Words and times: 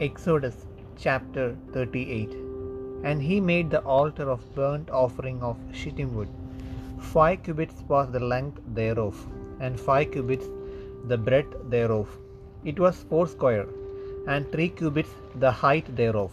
Exodus 0.00 0.56
chapter 0.98 1.56
38 1.72 2.32
And 3.04 3.22
he 3.22 3.40
made 3.40 3.70
the 3.70 3.80
altar 3.96 4.28
of 4.28 4.40
burnt 4.56 4.90
offering 4.90 5.40
of 5.40 5.56
shittim 5.72 6.16
wood. 6.16 6.28
Five 6.98 7.44
cubits 7.44 7.84
was 7.86 8.10
the 8.10 8.18
length 8.18 8.60
thereof, 8.66 9.14
and 9.60 9.78
five 9.78 10.10
cubits 10.10 10.48
the 11.06 11.16
breadth 11.16 11.54
thereof. 11.70 12.08
It 12.64 12.80
was 12.80 13.04
foursquare, 13.04 13.68
and 14.26 14.50
three 14.50 14.68
cubits 14.68 15.14
the 15.36 15.52
height 15.52 15.94
thereof. 15.94 16.32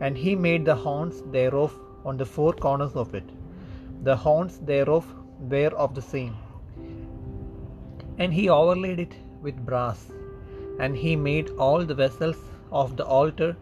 And 0.00 0.16
he 0.16 0.34
made 0.34 0.64
the 0.64 0.74
horns 0.86 1.20
thereof 1.36 1.78
on 2.06 2.16
the 2.16 2.24
four 2.24 2.54
corners 2.54 2.96
of 2.96 3.14
it. 3.14 3.28
The 4.04 4.16
horns 4.16 4.58
thereof 4.72 5.04
were 5.38 5.74
of 5.76 5.94
the 5.94 6.06
same. 6.14 6.34
And 8.16 8.32
he 8.32 8.48
overlaid 8.48 9.00
it 9.00 9.16
with 9.42 9.66
brass. 9.66 10.10
And 10.80 10.96
he 10.96 11.14
made 11.14 11.50
all 11.58 11.84
the 11.84 11.94
vessels 11.94 12.36
of 12.82 12.96
the 12.98 13.06
altar, 13.18 13.56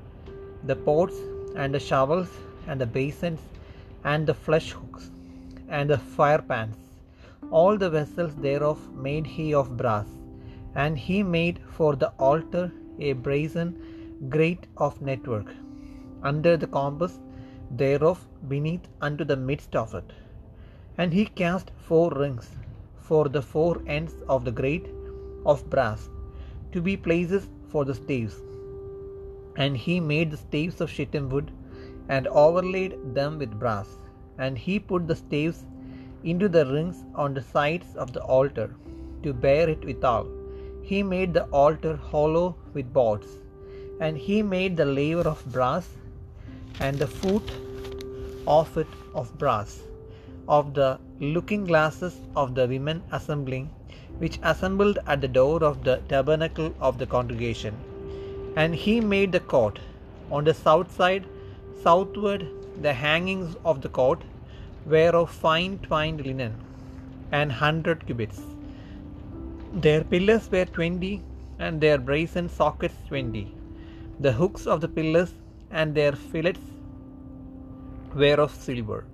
the 0.64 0.76
pots 0.88 1.18
and 1.54 1.74
the 1.74 1.80
shovels 1.88 2.30
and 2.66 2.80
the 2.80 2.86
basins 2.86 3.40
and 4.04 4.26
the 4.26 4.34
flesh 4.34 4.72
hooks 4.72 5.10
and 5.68 5.90
the 5.90 5.98
fire 5.98 6.42
pans. 6.50 6.76
All 7.50 7.76
the 7.76 7.90
vessels 7.90 8.34
thereof 8.36 8.78
made 8.94 9.26
he 9.26 9.52
of 9.54 9.76
brass. 9.76 10.06
And 10.74 10.96
he 10.96 11.22
made 11.22 11.60
for 11.76 11.94
the 11.96 12.08
altar 12.18 12.72
a 12.98 13.12
brazen 13.12 14.28
grate 14.30 14.66
of 14.76 15.02
network 15.02 15.48
under 16.22 16.56
the 16.56 16.66
compass 16.66 17.18
thereof 17.70 18.24
beneath 18.48 18.86
unto 19.00 19.24
the 19.24 19.36
midst 19.36 19.76
of 19.76 19.94
it. 19.94 20.12
And 20.96 21.12
he 21.12 21.26
cast 21.26 21.72
four 21.88 22.10
rings 22.10 22.48
for 23.08 23.28
the 23.28 23.42
four 23.42 23.82
ends 23.86 24.14
of 24.28 24.46
the 24.46 24.56
grate 24.60 24.88
of 25.44 25.68
brass 25.68 26.08
to 26.72 26.80
be 26.80 26.96
places 26.96 27.48
for 27.68 27.84
the 27.84 27.94
staves. 27.94 28.36
And 29.56 29.76
he 29.76 30.00
made 30.00 30.30
the 30.30 30.36
staves 30.36 30.80
of 30.80 30.90
shittim 30.90 31.28
wood 31.28 31.50
and 32.08 32.26
overlaid 32.28 33.14
them 33.14 33.38
with 33.38 33.58
brass. 33.58 33.98
And 34.38 34.56
he 34.56 34.78
put 34.78 35.06
the 35.06 35.16
staves 35.16 35.64
into 36.24 36.48
the 36.48 36.66
rings 36.66 37.04
on 37.14 37.34
the 37.34 37.42
sides 37.42 37.96
of 37.96 38.12
the 38.12 38.22
altar 38.22 38.74
to 39.22 39.32
bear 39.32 39.68
it 39.68 39.84
withal. 39.84 40.26
He 40.82 41.02
made 41.02 41.34
the 41.34 41.44
altar 41.44 41.96
hollow 41.96 42.56
with 42.74 42.92
boards. 42.92 43.26
And 44.00 44.16
he 44.16 44.42
made 44.42 44.76
the 44.76 44.84
laver 44.84 45.28
of 45.28 45.44
brass 45.52 45.88
and 46.80 46.98
the 46.98 47.06
foot 47.06 47.50
of 48.46 48.76
it 48.76 48.88
of 49.14 49.38
brass 49.38 49.82
of 50.48 50.74
the 50.74 50.98
looking 51.20 51.64
glasses 51.64 52.18
of 52.34 52.54
the 52.54 52.66
women 52.66 53.02
assembling, 53.12 53.70
which 54.18 54.38
assembled 54.42 54.98
at 55.06 55.20
the 55.20 55.28
door 55.28 55.62
of 55.62 55.84
the 55.84 55.96
tabernacle 56.08 56.74
of 56.80 56.98
the 56.98 57.06
congregation. 57.06 57.74
And 58.56 58.74
he 58.74 59.00
made 59.00 59.32
the 59.32 59.40
court. 59.40 59.78
On 60.30 60.44
the 60.44 60.54
south 60.54 60.94
side, 60.94 61.26
southward, 61.82 62.46
the 62.80 62.92
hangings 62.92 63.56
of 63.64 63.80
the 63.80 63.88
court 63.88 64.22
were 64.86 65.10
of 65.10 65.30
fine 65.30 65.78
twined 65.78 66.26
linen, 66.26 66.54
an 67.32 67.50
hundred 67.50 68.06
cubits. 68.06 68.40
Their 69.72 70.04
pillars 70.04 70.50
were 70.50 70.64
twenty, 70.64 71.22
and 71.58 71.80
their 71.80 71.98
brazen 71.98 72.48
sockets 72.48 72.94
twenty. 73.08 73.54
The 74.20 74.32
hooks 74.32 74.66
of 74.66 74.80
the 74.80 74.88
pillars 74.88 75.32
and 75.70 75.94
their 75.94 76.12
fillets 76.12 76.60
were 78.14 78.38
of 78.38 78.54
silver. 78.54 79.04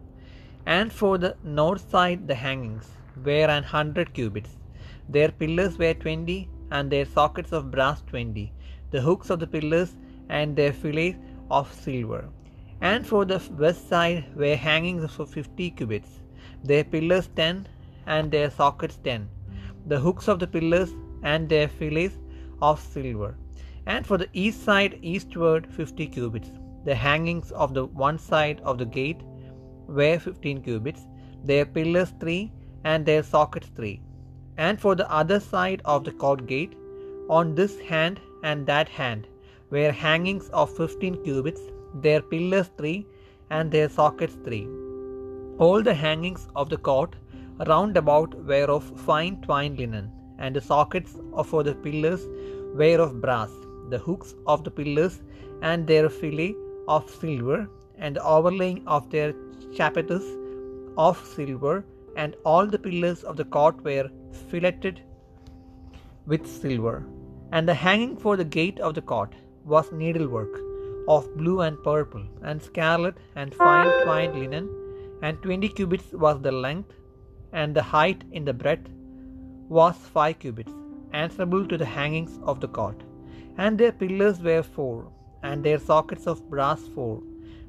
And 0.66 0.92
for 0.92 1.16
the 1.18 1.36
north 1.44 1.90
side 1.90 2.26
the 2.26 2.34
hangings 2.34 2.90
were 3.24 3.46
an 3.46 3.62
hundred 3.62 4.14
cubits. 4.14 4.50
Their 5.08 5.30
pillars 5.30 5.78
were 5.78 5.94
twenty, 5.94 6.48
and 6.70 6.90
their 6.90 7.06
sockets 7.06 7.52
of 7.52 7.70
brass 7.70 8.02
twenty. 8.02 8.52
The 8.90 9.00
hooks 9.00 9.30
of 9.30 9.40
the 9.40 9.46
pillars 9.46 9.96
and 10.28 10.56
their 10.56 10.72
fillets 10.72 11.18
of 11.50 11.72
silver. 11.72 12.28
And 12.80 13.06
for 13.06 13.24
the 13.24 13.42
west 13.58 13.88
side 13.88 14.24
were 14.36 14.56
hangings 14.56 15.04
of 15.04 15.30
fifty 15.30 15.70
cubits. 15.70 16.20
Their 16.64 16.84
pillars 16.84 17.28
ten, 17.34 17.66
and 18.06 18.30
their 18.30 18.50
sockets 18.50 18.98
ten. 19.02 19.28
The 19.86 19.98
hooks 19.98 20.28
of 20.28 20.38
the 20.38 20.46
pillars 20.46 20.94
and 21.22 21.48
their 21.48 21.68
fillets 21.68 22.16
of 22.62 22.80
silver. 22.80 23.36
And 23.86 24.06
for 24.06 24.18
the 24.18 24.28
east 24.32 24.64
side 24.64 24.98
eastward 25.02 25.66
fifty 25.66 26.06
cubits. 26.06 26.50
The 26.84 26.94
hangings 26.94 27.50
of 27.52 27.74
the 27.74 27.86
one 27.86 28.18
side 28.18 28.60
of 28.64 28.78
the 28.78 28.86
gate 28.86 29.20
were 29.86 30.18
fifteen 30.18 30.62
cubits, 30.62 31.02
their 31.44 31.66
pillars 31.66 32.12
three, 32.20 32.52
and 32.84 33.04
their 33.04 33.22
sockets 33.22 33.68
three. 33.74 34.00
And 34.56 34.80
for 34.80 34.94
the 34.94 35.10
other 35.10 35.40
side 35.40 35.82
of 35.84 36.04
the 36.04 36.12
court 36.12 36.46
gate, 36.46 36.74
on 37.28 37.54
this 37.54 37.78
hand 37.80 38.20
and 38.42 38.66
that 38.66 38.88
hand, 38.88 39.26
were 39.70 39.90
hangings 39.90 40.48
of 40.50 40.74
fifteen 40.76 41.22
cubits, 41.24 41.60
their 41.94 42.20
pillars 42.22 42.70
three, 42.76 43.06
and 43.50 43.70
their 43.70 43.88
sockets 43.88 44.36
three. 44.44 44.66
All 45.58 45.82
the 45.82 45.94
hangings 45.94 46.48
of 46.54 46.68
the 46.68 46.76
court 46.76 47.16
round 47.66 47.96
about 47.96 48.34
were 48.44 48.70
of 48.76 48.84
fine 49.00 49.40
twined 49.42 49.78
linen, 49.78 50.10
and 50.38 50.54
the 50.54 50.60
sockets 50.60 51.16
for 51.46 51.62
the 51.62 51.74
pillars 51.74 52.26
were 52.74 53.00
of 53.00 53.20
brass. 53.20 53.50
The 53.90 53.98
hooks 53.98 54.34
of 54.46 54.64
the 54.64 54.70
pillars 54.70 55.20
and 55.62 55.86
their 55.86 56.08
fillet 56.08 56.54
of 56.86 57.10
silver, 57.10 57.68
and 57.98 58.16
the 58.16 58.22
overlaying 58.22 58.86
of 58.86 59.10
their 59.10 59.34
chapiters 59.74 60.26
of 60.96 61.18
silver, 61.26 61.84
and 62.16 62.36
all 62.44 62.66
the 62.66 62.78
pillars 62.78 63.24
of 63.24 63.36
the 63.36 63.44
court 63.44 63.82
were 63.82 64.08
filleted 64.48 65.00
with 66.26 66.46
silver. 66.46 67.04
And 67.50 67.68
the 67.68 67.74
hanging 67.74 68.16
for 68.16 68.36
the 68.36 68.44
gate 68.44 68.78
of 68.80 68.94
the 68.94 69.02
court 69.02 69.34
was 69.64 69.90
needlework 69.92 70.54
of 71.08 71.34
blue 71.36 71.60
and 71.62 71.82
purple, 71.82 72.24
and 72.42 72.62
scarlet, 72.62 73.16
and 73.34 73.54
fine 73.54 73.90
twined 74.02 74.38
linen, 74.38 74.68
and 75.22 75.42
twenty 75.42 75.68
cubits 75.68 76.12
was 76.12 76.40
the 76.42 76.52
length, 76.52 76.92
and 77.52 77.74
the 77.74 77.82
height 77.82 78.24
in 78.32 78.44
the 78.44 78.52
breadth 78.52 78.90
was 79.68 79.96
five 79.96 80.38
cubits, 80.38 80.74
answerable 81.12 81.66
to 81.66 81.78
the 81.78 81.90
hangings 81.98 82.38
of 82.42 82.60
the 82.60 82.68
court. 82.68 83.02
And 83.56 83.78
their 83.78 83.92
pillars 83.92 84.40
were 84.40 84.62
four, 84.62 85.10
and 85.42 85.64
their 85.64 85.78
sockets 85.78 86.26
of 86.26 86.48
brass 86.50 86.82
four, 86.94 87.22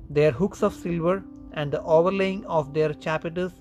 their 0.09 0.31
hooks 0.31 0.61
of 0.61 0.73
silver, 0.73 1.23
and 1.53 1.71
the 1.71 1.81
overlaying 1.83 2.45
of 2.45 2.73
their 2.73 2.93
chapiters 2.93 3.53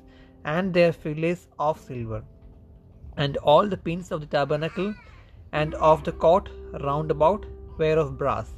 and 0.44 0.74
their 0.74 0.92
fillets 0.92 1.46
of 1.58 1.80
silver. 1.80 2.24
And 3.16 3.36
all 3.38 3.66
the 3.68 3.76
pins 3.76 4.10
of 4.10 4.20
the 4.20 4.26
tabernacle 4.26 4.94
and 5.52 5.74
of 5.74 6.04
the 6.04 6.12
court 6.12 6.48
round 6.80 7.10
about 7.10 7.44
were 7.78 7.98
of 7.98 8.18
brass. 8.18 8.54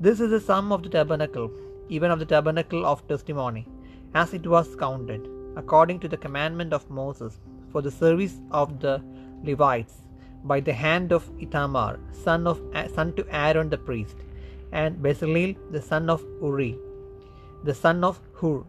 This 0.00 0.20
is 0.20 0.30
the 0.30 0.40
sum 0.40 0.72
of 0.72 0.82
the 0.82 0.88
tabernacle, 0.88 1.50
even 1.88 2.10
of 2.10 2.18
the 2.18 2.26
tabernacle 2.26 2.84
of 2.84 3.06
testimony, 3.08 3.66
as 4.14 4.34
it 4.34 4.46
was 4.46 4.76
counted, 4.76 5.28
according 5.56 6.00
to 6.00 6.08
the 6.08 6.16
commandment 6.16 6.72
of 6.72 6.90
Moses, 6.90 7.38
for 7.70 7.82
the 7.82 7.90
service 7.90 8.40
of 8.50 8.80
the 8.80 9.02
Levites, 9.44 10.02
by 10.44 10.60
the 10.60 10.72
hand 10.72 11.12
of 11.12 11.30
Ithamar, 11.40 11.98
son 12.24 12.46
of 12.46 12.60
son 12.94 13.12
to 13.14 13.26
Aaron 13.30 13.70
the 13.70 13.78
priest, 13.78 14.16
and 14.72 14.96
Bezalel 15.02 15.56
the 15.70 15.82
son 15.82 16.10
of 16.10 16.24
Uri, 16.42 16.76
the 17.64 17.74
son 17.74 18.04
of 18.04 18.20
Hur, 18.34 18.64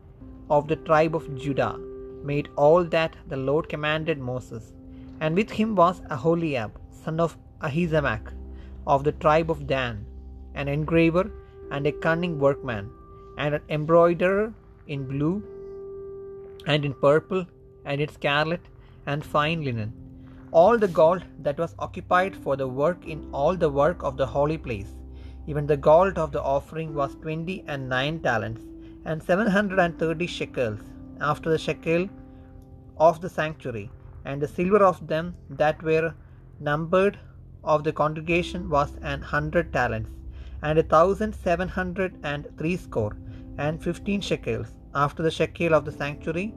of 0.49 0.67
the 0.67 0.77
tribe 0.77 1.15
of 1.15 1.35
Judah, 1.35 1.77
made 2.23 2.49
all 2.55 2.83
that 2.83 3.15
the 3.27 3.37
Lord 3.37 3.67
commanded 3.69 4.17
Moses. 4.17 4.73
And 5.19 5.35
with 5.35 5.49
him 5.49 5.75
was 5.75 6.01
Aholiab, 6.09 6.71
son 7.07 7.19
of 7.25 7.33
Ahisamach, 7.67 8.27
of 8.93 9.03
the 9.07 9.15
tribe 9.23 9.49
of 9.53 9.59
Dan, 9.73 9.95
an 10.59 10.67
engraver 10.75 11.25
and 11.71 11.87
a 11.87 11.97
cunning 12.05 12.35
workman, 12.45 12.85
and 13.41 13.55
an 13.57 13.63
embroiderer 13.75 14.47
in 14.93 15.01
blue, 15.11 15.35
and 16.71 16.83
in 16.87 16.93
purple, 17.05 17.43
and 17.85 18.01
in 18.05 18.11
scarlet, 18.17 18.63
and 19.05 19.31
fine 19.35 19.61
linen. 19.67 19.91
All 20.59 20.77
the 20.83 20.93
gold 20.99 21.23
that 21.45 21.57
was 21.63 21.75
occupied 21.87 22.35
for 22.43 22.55
the 22.61 22.69
work 22.81 22.99
in 23.13 23.19
all 23.39 23.55
the 23.63 23.73
work 23.81 23.99
of 24.09 24.17
the 24.21 24.29
holy 24.35 24.59
place, 24.67 24.91
even 25.49 25.65
the 25.71 25.81
gold 25.89 26.17
of 26.23 26.31
the 26.35 26.45
offering 26.55 26.93
was 26.99 27.21
twenty 27.25 27.57
and 27.67 27.93
nine 27.97 28.15
talents, 28.29 28.63
and 29.05 29.27
seven 29.29 29.47
hundred 29.57 29.79
and 29.85 29.97
thirty 30.03 30.27
shekels, 30.37 30.81
after 31.31 31.49
the 31.49 31.63
shekel 31.67 32.03
of 33.09 33.21
the 33.23 33.33
sanctuary, 33.39 33.89
and 34.25 34.41
the 34.41 34.53
silver 34.57 34.83
of 34.91 34.99
them 35.13 35.27
that 35.61 35.81
were 35.89 36.07
numbered 36.59 37.19
of 37.63 37.83
the 37.83 37.93
congregation 37.93 38.69
was 38.69 38.95
an 39.01 39.21
hundred 39.21 39.71
talents, 39.73 40.11
and 40.61 40.79
a 40.79 40.83
thousand 40.83 41.33
seven 41.33 41.67
hundred 41.67 42.17
and 42.23 42.47
threescore, 42.57 43.15
and 43.57 43.81
fifteen 43.81 44.21
shekels, 44.21 44.73
after 44.93 45.21
the 45.23 45.31
shekel 45.31 45.73
of 45.73 45.85
the 45.85 45.91
sanctuary, 45.91 46.53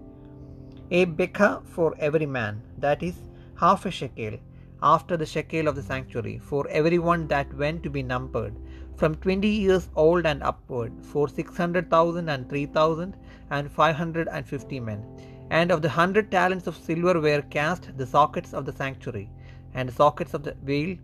a 0.91 1.05
bekah 1.05 1.63
for 1.65 1.95
every 1.99 2.27
man, 2.27 2.63
that 2.79 3.03
is, 3.03 3.17
half 3.59 3.87
a 3.87 3.91
shekel, 3.91 4.39
after 4.83 5.17
the 5.17 5.27
shekel 5.27 5.69
of 5.69 5.75
the 5.75 5.83
sanctuary, 5.83 6.39
for 6.39 6.67
every 6.69 6.99
one 6.99 7.27
that 7.29 7.53
went 7.55 7.83
to 7.83 7.91
be 7.91 8.03
numbered, 8.03 8.55
from 8.97 9.15
twenty 9.17 9.49
years 9.49 9.89
old 9.97 10.25
and 10.27 10.43
upward, 10.43 10.93
for 11.03 11.29
six 11.29 11.57
hundred 11.57 11.91
thousand 11.91 12.29
and 12.29 12.49
three 12.49 12.67
thousand 12.67 13.17
and 13.51 13.71
five 13.71 13.97
hundred 13.97 14.29
and 14.29 14.47
fifty 14.47 14.81
men. 14.81 15.05
And 15.51 15.71
of 15.71 15.83
the 15.83 15.89
hundred 15.89 16.31
talents 16.31 16.67
of 16.67 16.77
silver 16.77 17.21
were 17.21 17.43
cast 17.43 17.91
the 17.99 18.07
sockets 18.07 18.55
of 18.55 18.65
the 18.65 18.73
sanctuary, 18.73 19.31
and 19.75 19.93
sockets 19.93 20.35
of 20.35 20.43
the 20.43 20.55
veil, 20.65 20.97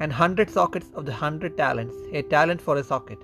and 0.00 0.12
hundred 0.12 0.50
sockets 0.50 0.88
of 0.94 1.06
the 1.06 1.12
hundred 1.12 1.56
talents, 1.56 1.96
a 2.12 2.22
talent 2.22 2.60
for 2.60 2.76
a 2.76 2.84
socket. 2.84 3.18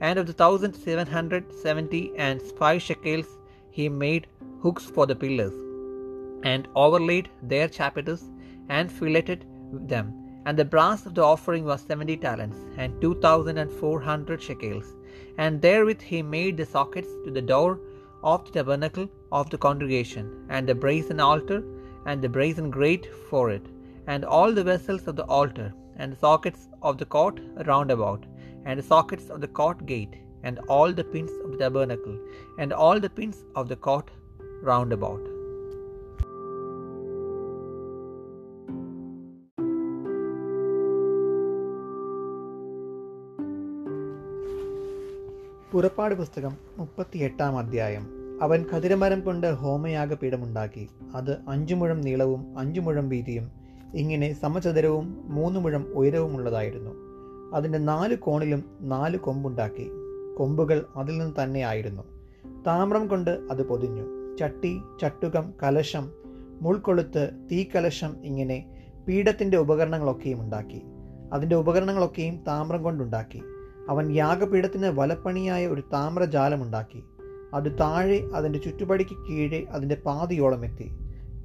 And 0.00 0.18
of 0.18 0.26
the 0.26 0.32
thousand 0.32 0.74
seven 0.74 1.06
hundred 1.06 1.52
seventy 1.62 2.12
and 2.16 2.40
five 2.60 2.80
shekels 2.82 3.26
he 3.70 3.88
made 3.88 4.26
hooks 4.62 4.84
for 4.84 5.06
the 5.06 5.16
pillars, 5.16 5.54
and 6.44 6.68
overlaid 6.74 7.28
their 7.42 7.68
chapiters, 7.68 8.22
and 8.68 8.92
filleted 8.92 9.44
them. 9.92 10.14
And 10.46 10.58
the 10.58 10.64
brass 10.64 11.04
of 11.06 11.14
the 11.14 11.24
offering 11.24 11.64
was 11.64 11.80
seventy 11.80 12.16
talents, 12.16 12.60
and 12.76 13.00
two 13.00 13.14
thousand 13.24 13.58
and 13.58 13.70
four 13.80 14.00
hundred 14.00 14.40
shekels. 14.42 14.94
And 15.36 15.62
therewith 15.62 16.00
he 16.00 16.20
made 16.22 16.56
the 16.56 16.66
sockets 16.66 17.08
to 17.24 17.30
the 17.30 17.42
door 17.42 17.80
of 18.22 18.44
the 18.44 18.52
tabernacle 18.52 19.08
of 19.30 19.50
the 19.50 19.58
congregation, 19.58 20.46
and 20.48 20.68
the 20.68 20.74
brazen 20.74 21.20
altar, 21.20 21.60
and 22.06 22.22
the 22.22 22.28
brazen 22.28 22.70
grate 22.70 23.08
for 23.28 23.50
it, 23.50 23.66
and 24.08 24.24
all 24.24 24.52
the 24.52 24.64
vessels 24.64 25.06
of 25.06 25.16
the 25.16 25.26
altar, 25.38 25.68
and 25.96 26.12
the 26.12 26.16
sockets 26.16 26.62
of 26.82 26.98
the 26.98 27.04
court 27.04 27.40
round 27.66 27.90
about, 27.90 28.22
and 28.64 28.78
the 28.78 28.86
sockets 28.92 29.26
of 29.28 29.40
the 29.40 29.52
court 29.60 29.80
gate, 29.86 30.14
and 30.42 30.58
all 30.68 30.92
the 30.92 31.04
pins 31.04 31.32
of 31.44 31.52
the 31.52 31.58
tabernacle, 31.58 32.16
and 32.58 32.72
all 32.72 32.98
the 33.00 33.10
pins 33.10 33.40
of 33.54 33.68
the 33.68 33.80
court 33.88 34.10
round 34.62 34.92
about. 34.92 35.24
പുറപ്പാട് 45.72 46.14
പുസ്തകം 46.14 46.52
മുപ്പത്തിയെട്ടാം 46.78 47.54
അധ്യായം 47.58 48.04
അവൻ 48.42 48.60
ഖതിരമരം 48.70 49.20
കൊണ്ട് 49.20 49.46
ഹോമയാഗപീഠമുണ്ടാക്കി 49.62 50.84
അത് 51.16 51.32
അഞ്ചു 51.48 51.74
മുഴം 51.74 52.00
നീളവും 52.00 52.42
അഞ്ചു 52.58 52.80
മുഴം 52.80 53.06
വീതിയും 53.08 53.46
ഇങ്ങനെ 53.94 54.32
സമചതുരവും 54.32 55.20
മൂന്ന് 55.24 55.60
മുഴം 55.60 55.92
ഉയരവുമുള്ളതായിരുന്നു 55.94 56.90
അതിന്റെ 57.54 57.78
നാല് 57.78 58.16
കോണിലും 58.16 58.64
നാല് 58.80 59.16
കൊമ്പുണ്ടാക്കി. 59.16 59.90
കൊമ്പുകൾ 60.38 60.86
അതിൽ 60.96 61.18
നിന്ന് 61.18 61.34
തന്നെയായിരുന്നു 61.42 62.02
താമ്രം 62.66 63.08
കൊണ്ട് 63.08 63.30
അത് 63.50 63.66
പൊതിഞ്ഞു. 63.66 64.36
ചട്ടി 64.36 64.80
ചട്ടുകം 65.02 65.52
കലശം 65.62 66.10
മുൾക്കൊളുത്ത് 66.62 67.30
തീക്കലശം 67.52 68.16
ഇങ്ങനെ 68.24 68.88
പീഠത്തിന്റെ 69.08 69.56
ഉപകരണങ്ങളൊക്കെയും 69.56 70.40
ഉണ്ടാക്കി. 70.40 70.82
അതിന്റെ 71.32 71.56
ഉപകരണങ്ങളൊക്കെയും 71.56 72.44
താമ്രം 72.48 72.82
കൊണ്ടുണ്ടാക്കി. 72.82 73.42
അവൻ 73.88 74.12
യാഗപീഠത്തിന് 74.12 74.86
വലപ്പണിയായ 74.86 75.66
ഒരു 75.66 75.80
താമ്രജാലമുണ്ടാക്കി 75.92 77.04
അത് 77.54 77.78
താഴെ 77.80 78.28
അതിന്റെ 78.34 78.58
ചുറ്റുപടിക്ക് 78.58 79.16
കീഴെ 79.28 79.64
അതിന്റെ 79.70 79.94
പാതിയോളം 79.94 80.64
എത്തി. 80.64 80.90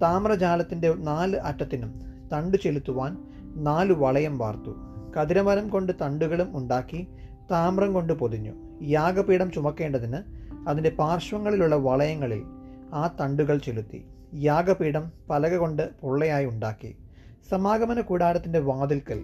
താമ്രജാലത്തിന്റെ 0.01 0.93
നാല് 0.93 1.35
അറ്റത്തിനും 1.35 2.12
തണ്ടു 2.33 2.57
ചെലുത്തുവാൻ 2.57 3.17
നാല് 3.55 3.93
വളയം 3.93 4.37
വാർത്തു. 4.37 4.75
കതിരമരം 5.19 5.69
കൊണ്ട് 5.69 5.91
തണ്ടുകളും 6.01 6.57
ഉണ്ടാക്കി 6.57 7.07
താമ്രം 7.51 7.93
കൊണ്ട് 7.93 8.13
പൊതിഞ്ഞു. 8.13 8.51
യാഗപീഠം 8.83 9.51
ചുമക്കേണ്ടതിന് 9.51 10.17
അതിന്റെ 10.69 10.89
പാർശ്വങ്ങളിലുള്ള 10.89 11.75
വളയങ്ങളിൽ 11.75 12.43
ആ 12.93 13.15
തണ്ടുകൾ 13.21 13.57
ചെലുത്തി. 13.57 14.05
യാഗപീഠം 14.35 15.11
പലക 15.29 15.55
കൊണ്ട് 15.55 15.89
പൊള്ളയായി 16.01 16.45
ഉണ്ടാക്കി. 16.45 16.97
സമാഗമന 17.49 18.01
കൂടാരത്തിന്റെ 18.01 18.59
വാതിൽക്കൽ. 18.59 19.23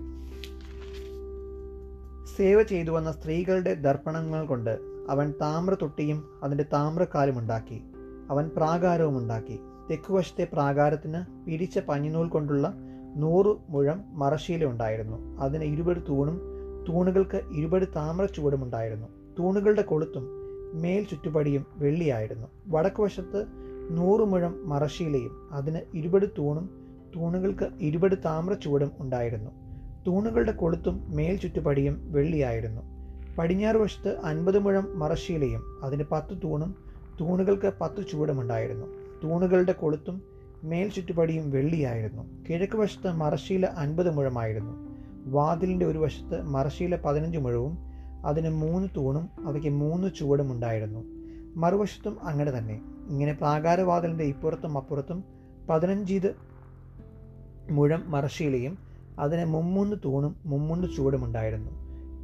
സേവ 2.37 2.63
ചെയ്തു 2.63 2.91
വന്ന 2.91 3.11
സ്ത്രീകളുടെ 3.11 3.73
ദർപ്പണങ്ങൾ 3.73 4.45
കൊണ്ട് 4.45 4.79
അവൻ 5.09 5.33
താമ്ര 5.41 5.73
തൊട്ടിയും 5.73 6.39
അതിന്റെ 6.43 6.65
താമ്രക്കാലും 6.73 7.39
ഉണ്ടാക്കി. 7.39 7.81
അവൻ 8.29 8.49
പ്രാകാരവും 8.57 9.17
ഉണ്ടാക്കി. 9.17 9.59
തെക്കുവശത്തെ 9.91 10.47
പ്രാകാരത്തിന് 10.53 11.45
പിരിച്ച 11.45 11.79
പഞ്ഞിനൂൽ 11.79 12.27
കൊണ്ടുള്ള 12.27 12.73
നൂറ് 13.15 13.55
മുഴം 13.69 14.03
മറശീല 14.13 14.65
ഉണ്ടായിരുന്നു. 14.65 15.37
അതിന് 15.39 15.63
ഇരുപത് 15.63 15.97
തൂണും 16.09 16.41
തൂണുകൾക്ക് 16.87 17.41
ഇരുപത് 17.51 17.87
താമ്ര 17.95 18.25
ചുവടും 18.25 18.63
ഉണ്ടായിരുന്നു. 18.63 19.07
തൂണുകളുടെ 19.39 19.81
കൊളുത്തും 19.81 20.29
മേൽ 20.73 21.03
ചുറ്റുപടിയും 21.03 21.65
വെള്ളിയായിരുന്നു. 21.77 22.47
വടക്കുവശത്ത് 22.67 23.47
നൂറ് 23.91 24.19
മുഴം 24.19 24.69
മറശീലയും 24.69 25.49
അതിന് 25.51 25.79
ഇരുപത് 25.93 26.29
തൂണും 26.37 26.69
തൂണുകൾക്ക് 27.15 27.69
ഇരുപത് 27.79 28.17
താമ്ര 28.25 28.53
ചുവടും 28.53 28.91
ഉണ്ടായിരുന്നു. 28.99 29.51
തൂണുകളുടെ 30.07 30.51
കൊളുത്തും 30.51 31.03
മേൽ 31.07 31.35
ചുറ്റുപടിയും 31.35 32.11
വെള്ളിയായിരുന്നു. 32.11 32.81
പടിഞ്ഞാറ് 33.37 33.75
വശത്ത് 33.75 34.17
അൻപത് 34.19 34.59
മുഴം 34.59 34.99
മറശീലയും 34.99 35.79
അതിന് 35.83 36.03
പത്ത് 36.11 36.41
തൂണും 36.43 36.75
തൂണുകൾക്ക് 37.19 37.73
പത്ത് 37.81 38.07
ചുവടുമുണ്ടായിരുന്നു 38.11 38.87
തൂണുകളുടെ 39.23 39.71
കൊളുത്തും 39.71 40.38
മേൽ 40.63 40.89
ചുറ്റുപടിയും 40.89 41.51
വെള്ളിയായിരുന്നു. 41.51 42.43
കിഴക്ക് 42.49 42.77
വശത്ത് 42.77 43.11
മറശീല 43.11 43.65
അൻപത് 43.65 44.09
മുഴമായിരുന്നു. 44.17 44.89
വാതിലിന്റെ 45.25 45.85
ഒരു 45.85 45.97
വശത്ത് 45.97 46.41
മറശീല 46.43 46.95
പതിനഞ്ച് 46.95 47.37
മുഴവും 47.37 47.77
അതിന് 48.25 48.49
മൂന്ന് 48.49 48.87
തൂണും 48.97 49.29
അവയ്ക്ക് 49.47 49.69
മൂന്ന് 49.69 50.07
ചുവടും 50.19 50.51
ഉണ്ടായിരുന്നു. 50.51 51.03
മറുവശത്തും 51.55 52.17
അങ്ങനെ 52.23 52.51
തന്നെ. 52.51 52.81
ഇങ്ങനെ 53.07 53.33
പ്രാകാരവാതിലിന്റെ 53.33 54.23
ഇപ്പുറത്തും 54.23 54.77
അപ്പുറത്തും 54.77 55.23
പതിനഞ്ചീത് 55.69 56.35
മുഴം 57.69 58.11
മറശീലയും 58.11 58.77
അതിന് 59.19 59.45
മുമ്മൂന്ന് 59.45 59.95
തൂണും 60.05 60.35
മുമ്മൂന്ന് 60.45 60.87
ചുവടുമുണ്ടായിരുന്നു 60.97 61.71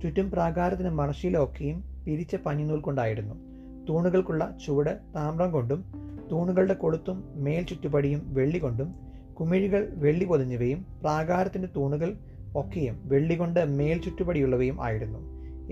ചുറ്റും 0.01 0.31
പ്രാകാരത്തിന് 0.31 0.89
മറശീല 0.89 1.37
ഒക്കെയും 1.43 1.83
പിരിച്ച 2.05 2.35
പഞ്ഞിനൂൽ 2.35 2.79
കൊണ്ടായിരുന്നു 2.79 3.54
തൂണുകൾക്കുള്ള 3.89 4.57
ചുവട് 4.65 4.99
താമ്രം 5.15 5.51
കൊണ്ടും 5.51 5.85
തൂണുകളുടെ 6.31 6.73
കൊളുത്തും 6.73 7.23
മേൽ 7.35 7.63
ചുറ്റുപടിയും 7.63 8.33
വെള്ളി 8.33 8.57
കൊണ്ടും 8.57 8.95
കുമിഴികൾ 9.39 9.93
വെള്ളി 9.93 10.25
പൊതിഞ്ഞവയും 10.25 10.85
പ്രാകാരത്തിന്റെ 11.01 11.69
തൂണുകൾ 11.75 12.17
ഒക്കെയും 12.55 13.01
വെള്ളി 13.05 13.35
കൊണ്ട് 13.35 13.65
മേൽ 13.65 14.01
ചുറ്റുപടിയുള്ളവയും 14.01 14.83
ആയിരുന്നു. 14.83 15.19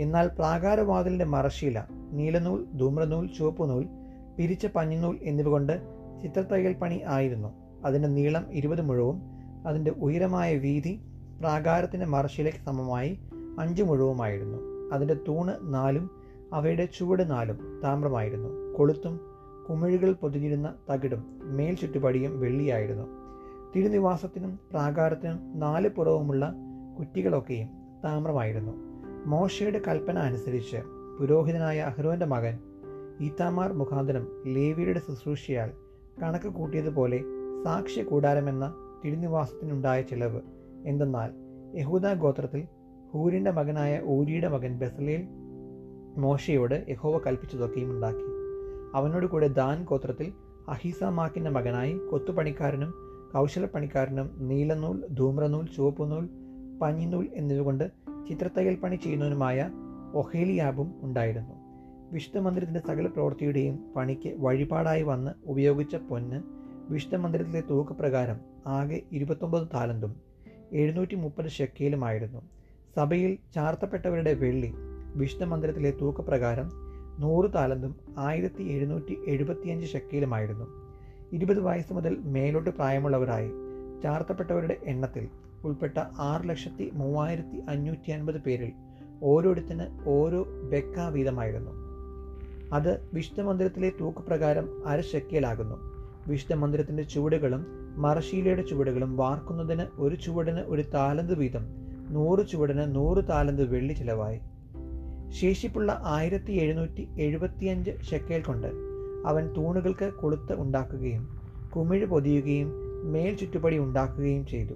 എന്നാൽ 0.02 0.28
പ്രാകാരവാതിലിന്റെ 0.28 1.26
മറശീല 1.26 1.84
നീലനൂൽ 2.12 2.78
ധൂമ്രനൂൽ 2.78 3.30
ചുവപ്പുനൂൽ 3.38 3.88
പിരിച്ച 4.38 4.66
പഞ്ഞിനൂൽ 4.66 5.20
എന്നിവ 5.22 5.50
കൊണ്ട് 5.50 5.82
ചിത്രത്തയ്യൽ 6.24 6.74
പണി 6.74 7.02
ആയിരുന്നു. 7.08 7.48
അതിന്റെ 7.86 8.08
നീളം 8.08 8.46
ഇരുപത് 8.52 8.82
മുഴവും 8.82 9.22
അതിന്റെ 9.68 9.92
ഉയരമായ 9.92 10.56
വീതി 10.56 11.02
പ്രാകാരത്തിന്റെ 11.40 12.06
മറശീലയ്ക്ക് 12.06 12.60
സമമായി 12.66 13.20
അഞ്ച് 13.60 13.84
മുഴവുമായിരുന്നു. 13.84 14.58
അതിന്റെ 14.94 15.14
തൂണ് 15.28 15.74
നാലും 15.74 16.23
അവയുടെ 16.54 16.86
ചുവട് 16.86 17.32
നാലും 17.32 17.82
താമ്രമായിരുന്നു. 17.84 18.78
കൊളുത്തും 18.78 19.20
കുമിഴുകൾ 19.70 20.14
പൊതിഞ്ഞിരുന്ന 20.14 20.74
തകിടും 20.90 21.40
മേൽ 21.44 21.76
ചുറ്റുപടിയും 21.76 22.40
വെള്ളിയായിരുന്നു. 22.40 23.08
തിരുനിവാസത്തിനും 23.76 24.60
പ്രാകാരത്തിനും 24.72 25.60
നാല് 25.60 25.90
പുറവുമുള്ള 25.90 26.54
കുറ്റികളൊക്കെയും 27.00 27.70
താമ്രമായിരുന്നു. 28.06 28.72
മോശയുടെ 29.26 29.82
കൽപ്പന 29.88 30.20
അനുസരിച്ച് 30.20 30.78
പുരോഹിതനായ 31.20 31.80
അഹ്റോന്റെ 31.80 32.26
മകൻ 32.26 32.58
ഈത്താമാർ 33.22 33.74
മുഖാന്തരം 33.74 34.28
ലേവിയുടെ 34.48 35.00
ശുശ്രൂഷയാൽ 35.00 35.72
കണക്ക് 36.22 36.50
കൂട്ടിയതുപോലെ 36.50 37.20
സാക്ഷ്യ 37.64 38.04
കൂടാരമെന്ന 38.04 38.74
തിരുനിവാസത്തിനുണ്ടായ 39.06 40.02
ചിലവ് 40.02 40.42
എന്തെന്നാൽ 40.86 41.32
യഹൂദ 41.80 42.14
ഗോത്രത്തിൽ 42.14 42.68
ഹൂരിന്റെ 43.14 43.52
മകനായ 43.52 44.02
ഊരിയുടെ 44.08 44.48
മകൻ 44.48 44.80
ബെസലേൽ 44.80 45.22
മോശയോട് 46.18 46.86
യഹോവ 46.90 47.18
കൽപ്പിച്ചതൊക്കെയും 47.18 47.92
ഉണ്ടാക്കി. 47.92 48.26
അവനോട് 48.96 49.26
കൂടെ 49.26 49.48
ദാൻ 49.48 49.84
ഗോത്രത്തിൽ 49.84 50.34
അഹിസാമാക്കിന്റെ 50.70 51.52
മകനായി 51.52 51.98
കൊത്തുപണിക്കാരനും 52.12 52.94
കൗശലപ്പണിക്കാരനും 53.34 54.48
നീലനൂൽ 54.50 55.08
ധൂമ്രനൂൽ 55.08 55.68
ചുവപ്പുനൂൽ 55.76 56.30
പഞ്ഞിനൂൽ 56.82 57.30
എന്നിവകൊണ്ട് 57.34 57.92
ചിത്രത്തയ്യൽ 58.30 58.76
പണി 58.76 58.96
ചെയ്യുന്നവനുമായ 58.96 59.72
ഒഹേലിയാബും 60.14 60.94
ഉണ്ടായിരുന്നു. 61.02 61.54
വിശുദ്ധ 62.12 62.38
മന്ദിരത്തിന്റെ 62.38 62.80
സകല 62.80 63.08
പ്രവൃത്തിയുടെയും 63.08 63.94
പണിക്ക് 63.96 64.34
വഴിപാടായി 64.38 65.04
വന്ന് 65.04 65.32
ഉപയോഗിച്ച 65.46 65.96
പൊന്ന് 65.96 66.42
വിശുദ്ധ 66.90 67.16
മന്ദിരത്തിലെ 67.16 67.64
തൂക്കപ്രകാരം 67.70 68.40
ആകെ 68.68 69.02
ഇരുപത്തൊമ്പത് 69.12 69.68
താലന്തും 69.74 70.16
എഴുന്നൂറ്റി 70.72 71.16
മുപ്പത് 71.16 71.50
ഷെക്കയിലുമായിരുന്നു 71.50 72.42
സഭയിൽ 72.96 73.38
ചാർത്തപ്പെട്ടവരുടെ 73.56 74.34
വെള്ളി 74.34 74.74
വിശുദ്ധ 75.20 75.44
മന്ദിരത്തിലെ 75.44 75.92
തൂക്കപ്രകാരം 76.02 76.68
നൂറ് 77.20 77.54
താലന്തും 77.56 77.94
ആയിരത്തി 78.18 78.64
എഴുന്നൂറ്റി 78.64 79.16
എഴുപത്തിയഞ്ച് 79.28 79.86
ശക്കയിലുമായിരുന്നു 79.86 80.66
ഇരുപത് 81.36 81.60
വയസ്സ് 81.60 81.94
മുതൽ 81.94 82.14
മേലോട്ട് 82.36 82.70
പ്രായമുള്ളവരായി 82.70 83.50
ചാർത്തപ്പെട്ടവരുടെ 84.04 84.76
എണ്ണത്തിൽ 84.86 85.26
ഉൾപ്പെട്ട 85.64 85.98
ആറ് 86.30 86.50
ലക്ഷത്തി 86.50 86.86
മൂവായിരത്തി 87.02 87.58
അഞ്ഞൂറ്റി 87.74 88.12
അൻപത് 88.12 88.40
പേരിൽ 88.46 88.72
ഓരോരുത്തന് 89.24 89.86
ഓരോ 90.16 90.42
ബെക്ക 90.72 91.06
വീതമായിരുന്നു. 91.16 91.74
അത് 92.74 92.92
വിഷ്ണു 93.14 93.44
മന്ദിരത്തിലെ 93.44 93.90
തൂക്കപ്രകാരം 94.00 94.66
അര 94.86 95.02
ഷെക്കയിലാകുന്നു 95.02 95.78
വിശുദ്ധ 96.28 96.54
മന്ദിരത്തിന്റെ 96.54 97.04
ചുവടുകളും 97.04 97.62
മറശീലയുടെ 97.98 98.62
ചുവടുകളും 98.62 99.12
വാർക്കുന്നതിന് 99.18 99.86
ഒരു 100.04 100.16
ചുവടിന് 100.16 100.62
ഒരു 100.74 100.84
താലന്ത് 100.96 101.36
വീതം 101.42 101.66
നൂറ് 102.16 102.44
ചുവടിന് 102.52 102.96
നൂറ് 102.96 103.22
താലന്ത് 103.30 103.64
വെള്ളി 103.74 103.94
ചിലവായി. 103.94 104.40
ശേഷിപ്പുള്ള 105.34 106.02
ആയിരത്തി 106.16 106.54
എഴുന്നൂറ്റി 106.54 107.04
എഴുപത്തിയഞ്ച് 107.18 107.92
ഷെക്കേൽ 108.10 108.42
കൊണ്ട് 108.42 108.70
അവൻ 109.26 109.44
തൂണുകൾക്ക് 109.56 110.08
കൊളുത്ത് 110.22 110.54
ഉണ്ടാക്കുകയും 110.64 111.24
കുമിഴ് 111.74 112.06
പൊതിയുകയും 112.06 112.70
മേൽ 113.04 113.34
ചുറ്റുപടി 113.36 113.78
ഉണ്ടാക്കുകയും 113.80 114.46
ചെയ്തു. 114.46 114.76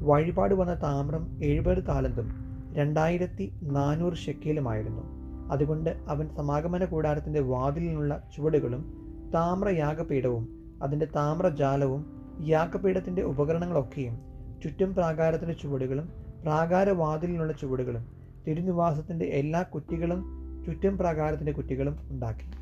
വഴിപാട് 0.00 0.54
വന്ന 0.54 0.74
താമ്രം 0.84 1.24
എഴുപത് 1.42 1.86
താലന്തും 1.88 2.28
രണ്ടായിരത്തി 2.72 3.44
നാനൂറ് 3.76 4.16
ഷെക്കേലുമായിരുന്നു. 4.16 5.04
അതുകൊണ്ട് 5.48 5.90
അവൻ 6.08 6.26
സമാഗമന 6.36 6.84
കൂടാരത്തിന്റെ 6.84 7.40
വാതിലിനുള്ള 7.52 8.14
ചുവടുകളും 8.34 8.82
താമ്രയാഗപീഠവും 9.32 10.44
അതിന്റെ 10.82 11.06
താമ്രജാലവും 11.16 12.02
യാഗപീഠത്തിന്റെ 12.46 13.22
ഉപകരണങ്ങളൊക്കെയും 13.22 14.14
ചുറ്റും 14.62 14.94
പ്രാകാരത്തിന്റെ 14.94 15.54
ചുവടുകളും 15.54 16.06
പ്രാകാരവാതിലിനുള്ള 16.44 17.52
ചുവടുകളും 17.52 18.04
തിരുനിവാസത്തിന്റെ 18.50 19.24
എല്ലാ 19.24 19.62
കുറ്റികളും 19.62 20.20
ചുറ്റും 20.66 20.98
പ്രാകാരത്തിന്റെ 20.98 21.52
കുറ്റികളും 21.52 21.96
ഉണ്ടാക്കി. 22.10 22.59